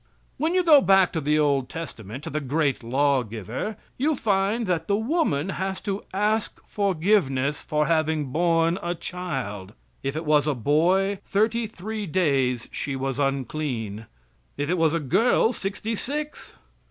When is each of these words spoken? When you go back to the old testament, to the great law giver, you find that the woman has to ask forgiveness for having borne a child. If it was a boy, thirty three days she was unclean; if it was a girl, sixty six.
When 0.39 0.55
you 0.55 0.63
go 0.63 0.81
back 0.81 1.13
to 1.13 1.21
the 1.21 1.37
old 1.37 1.69
testament, 1.69 2.23
to 2.23 2.31
the 2.31 2.39
great 2.41 2.81
law 2.83 3.21
giver, 3.21 3.77
you 3.99 4.15
find 4.15 4.65
that 4.65 4.87
the 4.87 4.95
woman 4.97 5.49
has 5.49 5.79
to 5.81 6.03
ask 6.11 6.59
forgiveness 6.65 7.61
for 7.61 7.85
having 7.85 8.31
borne 8.31 8.79
a 8.81 8.95
child. 8.95 9.73
If 10.01 10.15
it 10.15 10.25
was 10.25 10.47
a 10.47 10.55
boy, 10.55 11.19
thirty 11.23 11.67
three 11.67 12.07
days 12.07 12.67
she 12.71 12.95
was 12.95 13.19
unclean; 13.19 14.07
if 14.57 14.71
it 14.71 14.77
was 14.79 14.95
a 14.95 14.99
girl, 14.99 15.53
sixty 15.53 15.93
six. 15.93 16.57